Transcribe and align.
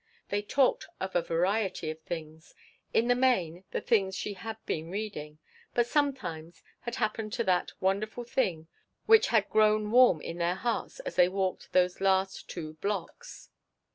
They 0.29 0.41
talked 0.41 0.87
of 0.99 1.15
a 1.15 1.21
variety 1.21 1.91
of 1.91 1.99
things 2.01 2.55
in 2.91 3.07
the 3.07 3.13
main, 3.13 3.65
the 3.69 3.79
things 3.81 4.15
she 4.15 4.33
had 4.33 4.57
been 4.65 4.89
reading 4.89 5.37
but 5.75 5.85
something 5.85 6.55
had 6.79 6.95
happened 6.95 7.33
to 7.33 7.43
that 7.43 7.73
wonderful 7.79 8.23
thing 8.23 8.67
which 9.05 9.27
had 9.27 9.47
grown 9.47 9.91
warm 9.91 10.19
in 10.19 10.39
their 10.39 10.55
hearts 10.55 11.01
as 11.01 11.17
they 11.17 11.29
walked 11.29 11.71
those 11.73 12.01
last 12.01 12.49
two 12.49 12.73
blocks. 12.81 13.51